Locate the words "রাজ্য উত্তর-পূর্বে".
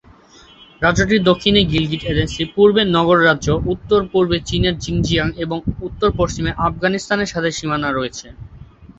3.21-4.37